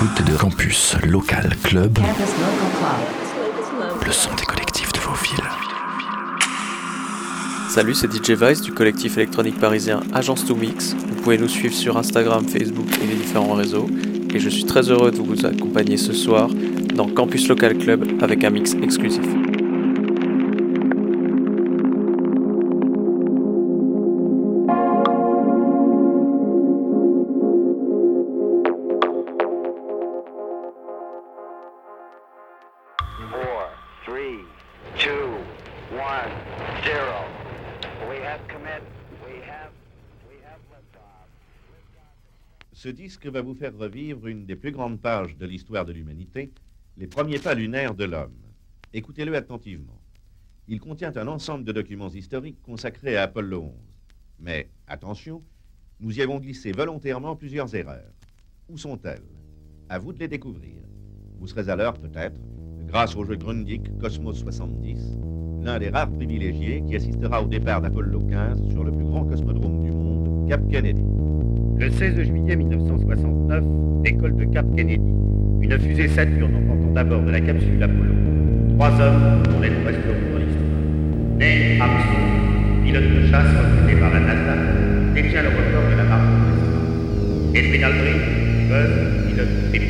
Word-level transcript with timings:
l'écoute 0.00 0.26
de 0.30 0.36
Campus 0.36 0.96
Local 1.04 1.56
Club, 1.62 1.98
le 4.04 4.12
son 4.12 4.30
des 4.34 4.44
collectifs 4.44 4.92
de 4.92 4.98
vos 5.00 5.14
villes. 5.14 5.44
Salut, 7.68 7.94
c'est 7.94 8.12
DJ 8.12 8.32
Vice 8.32 8.60
du 8.60 8.72
collectif 8.72 9.16
électronique 9.16 9.58
parisien 9.58 10.00
Agence 10.12 10.44
2 10.44 10.54
Mix. 10.54 10.94
Vous 10.94 11.16
pouvez 11.16 11.38
nous 11.38 11.48
suivre 11.48 11.74
sur 11.74 11.96
Instagram, 11.96 12.46
Facebook 12.46 12.86
et 13.02 13.06
les 13.06 13.14
différents 13.14 13.54
réseaux. 13.54 13.88
Et 14.32 14.38
je 14.38 14.48
suis 14.48 14.64
très 14.64 14.88
heureux 14.88 15.10
de 15.10 15.18
vous 15.18 15.44
accompagner 15.44 15.96
ce 15.96 16.12
soir 16.12 16.48
dans 16.94 17.08
Campus 17.08 17.48
Local 17.48 17.76
Club 17.78 18.22
avec 18.22 18.44
un 18.44 18.50
mix 18.50 18.74
exclusif. 18.74 19.24
Ce 42.78 42.88
disque 42.88 43.26
va 43.26 43.42
vous 43.42 43.56
faire 43.56 43.76
revivre 43.76 44.28
une 44.28 44.46
des 44.46 44.54
plus 44.54 44.70
grandes 44.70 45.00
pages 45.00 45.36
de 45.36 45.46
l'histoire 45.46 45.84
de 45.84 45.92
l'humanité, 45.92 46.52
les 46.96 47.08
premiers 47.08 47.40
pas 47.40 47.54
lunaires 47.54 47.96
de 47.96 48.04
l'homme. 48.04 48.38
Écoutez-le 48.92 49.34
attentivement. 49.34 50.00
Il 50.68 50.78
contient 50.78 51.16
un 51.16 51.26
ensemble 51.26 51.64
de 51.64 51.72
documents 51.72 52.08
historiques 52.08 52.62
consacrés 52.62 53.16
à 53.16 53.24
Apollo 53.24 53.62
11. 53.62 53.72
Mais 54.38 54.70
attention, 54.86 55.42
nous 55.98 56.20
y 56.20 56.22
avons 56.22 56.38
glissé 56.38 56.70
volontairement 56.70 57.34
plusieurs 57.34 57.74
erreurs. 57.74 58.14
Où 58.68 58.78
sont-elles? 58.78 59.26
À 59.88 59.98
vous 59.98 60.12
de 60.12 60.20
les 60.20 60.28
découvrir. 60.28 60.80
Vous 61.40 61.48
serez 61.48 61.64
l'heure 61.64 61.98
peut-être, 61.98 62.40
grâce 62.86 63.16
au 63.16 63.24
jeu 63.24 63.34
Grundig 63.34 63.98
Cosmos 63.98 64.38
70, 64.38 65.18
l'un 65.62 65.80
des 65.80 65.88
rares 65.88 66.12
privilégiés 66.12 66.84
qui 66.86 66.94
assistera 66.94 67.42
au 67.42 67.48
départ 67.48 67.80
d'Apollo 67.80 68.20
15 68.20 68.70
sur 68.70 68.84
le 68.84 68.92
plus 68.92 69.04
grand 69.04 69.24
cosmodrome 69.24 69.82
du 69.82 69.90
monde, 69.90 70.48
Cap 70.48 70.60
Kennedy. 70.70 71.27
Le 71.80 71.90
16 71.90 72.22
juillet 72.22 72.56
1969, 72.56 73.62
école 74.04 74.36
de 74.36 74.44
Cap 74.46 74.66
Kennedy. 74.76 75.00
Une 75.62 75.78
fusée 75.78 76.08
Saturne 76.08 76.56
en 76.56 76.74
partant 76.74 76.92
d'abord 76.92 77.22
de 77.22 77.30
la 77.30 77.40
capsule 77.40 77.80
Apollo. 77.80 78.14
Trois 78.74 78.90
hommes 79.00 79.42
dont 79.44 79.60
les 79.60 79.68
resteront 79.68 80.26
dans 80.32 80.38
l'histoire. 80.38 81.38
Neil 81.38 81.80
Armstrong, 81.80 82.82
pilote 82.82 83.04
de 83.04 83.26
chasse 83.30 83.46
recruté 83.46 84.00
par 84.00 84.12
la 84.12 84.20
NASA, 84.20 84.56
détient 85.14 85.42
le 85.42 85.48
record 85.50 85.90
de 85.92 85.96
la 85.98 86.02
marque 86.02 86.30
précédente. 86.42 87.54
Edwin 87.54 87.84
Aldrin, 87.84 88.18
Buzz, 88.68 89.28
pilote 89.28 89.68
Triple, 89.68 89.86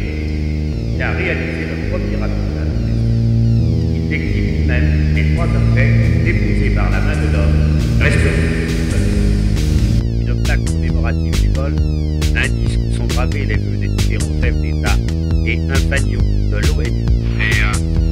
qui 0.95 1.03
a 1.03 1.11
réalisé 1.13 1.63
le 1.73 1.89
premier 1.89 2.17
attentat. 2.17 2.69
Il 3.95 4.09
décrit 4.11 4.67
même 4.67 5.15
les 5.15 5.35
trois 5.35 5.47
objets 5.47 6.23
déposés 6.23 6.75
par 6.75 6.91
la 6.91 7.01
main 7.01 7.17
de 7.17 7.33
l'homme, 7.33 7.99
plaque 7.99 8.78
un 11.67 12.49
disque 12.49 12.79
où 12.79 12.97
sont 12.97 13.07
gravés 13.07 13.45
les 13.45 13.57
vœux 13.57 13.77
des 13.77 13.89
différents 13.89 14.41
chefs 14.41 14.61
d'État 14.61 14.97
et 15.47 15.59
un 15.59 15.89
pagnon 15.89 16.21
de 16.51 16.57
l'ONU. 16.67 18.08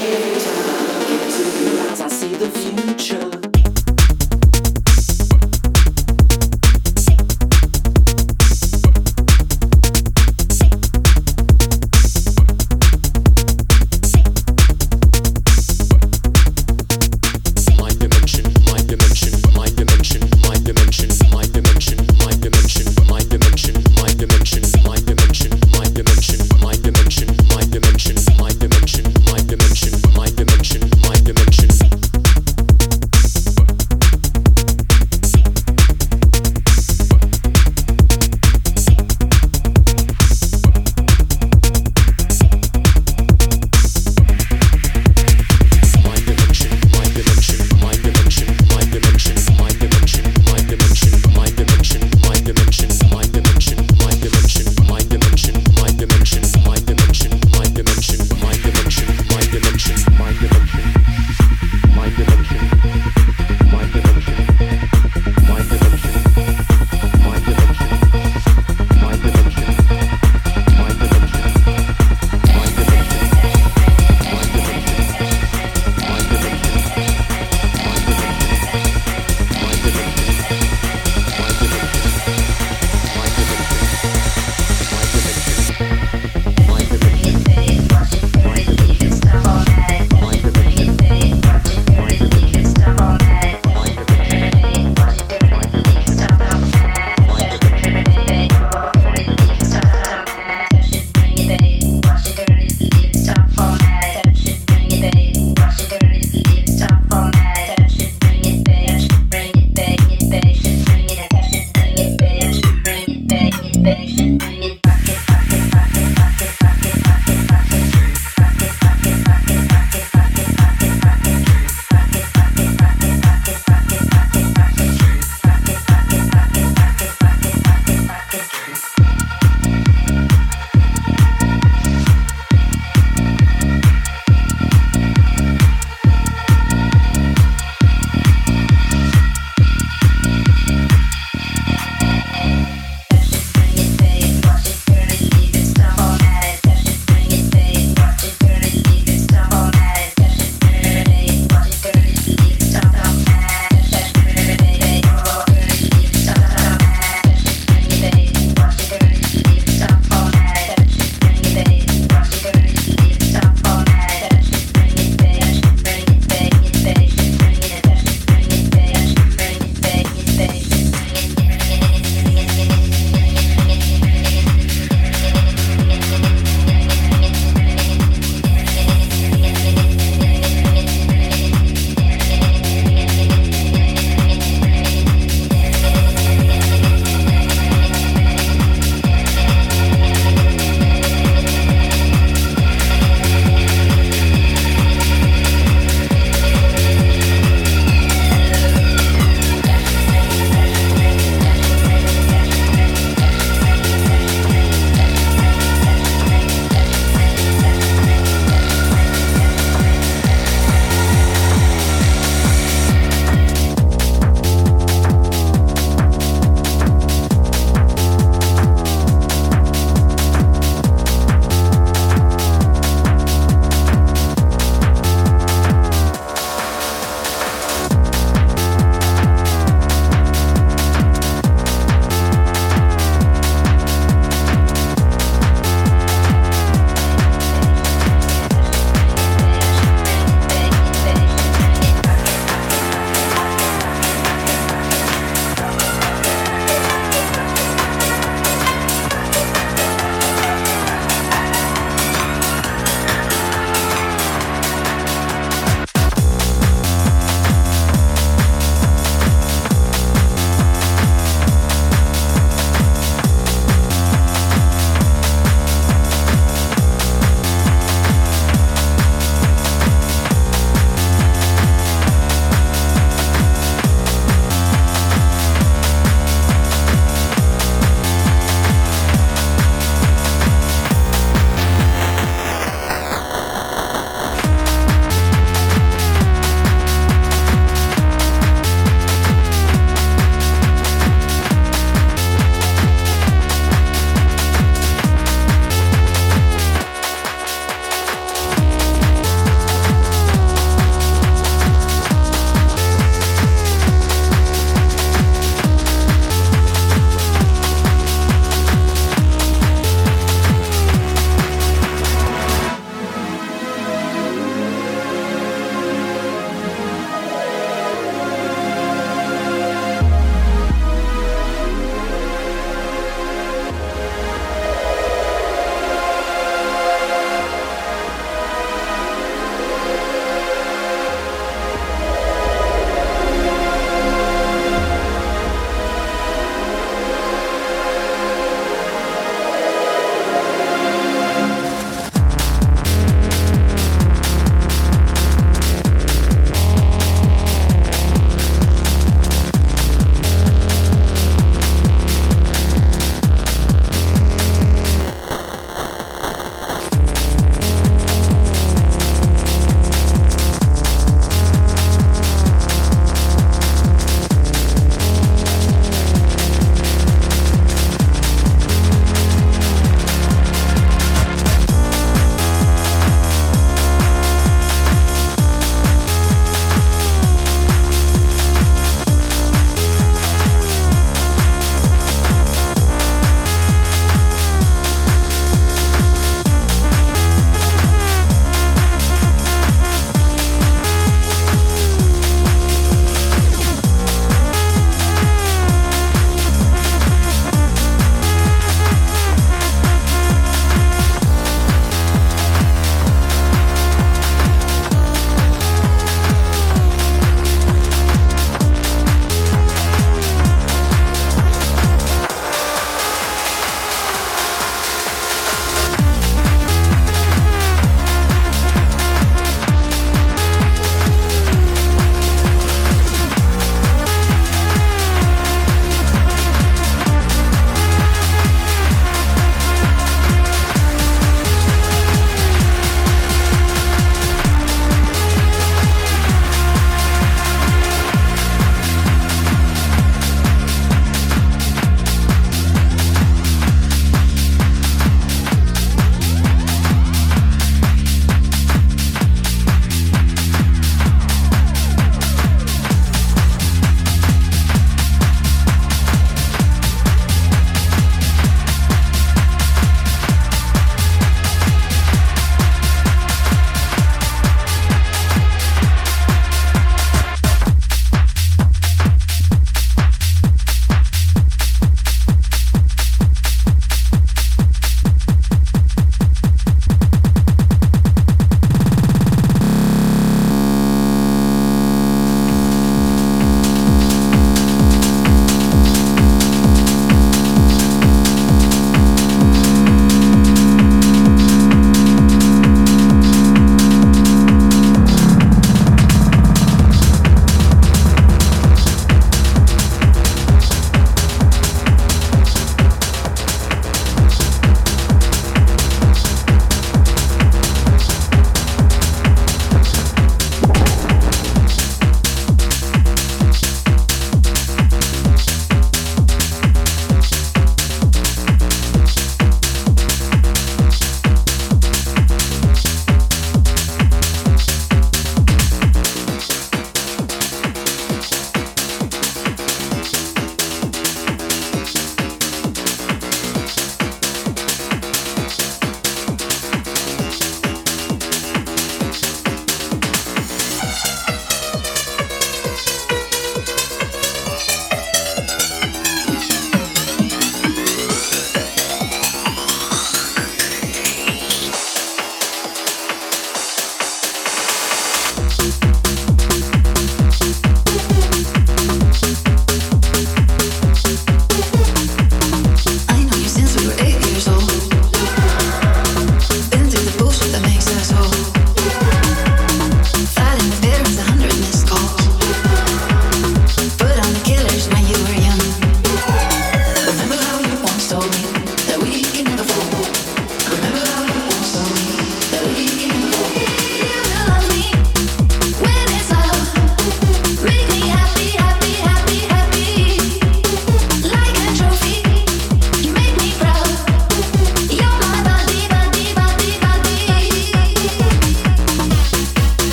Thank 0.00 0.34
you. 0.34 0.39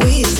We 0.00 0.39